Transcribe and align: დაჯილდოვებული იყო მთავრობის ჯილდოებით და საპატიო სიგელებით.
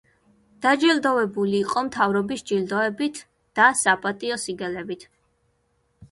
დაჯილდოვებული 0.65 1.57
იყო 1.57 1.83
მთავრობის 1.89 2.41
ჯილდოებით 2.51 3.19
და 3.59 3.67
საპატიო 3.81 4.39
სიგელებით. 4.45 5.05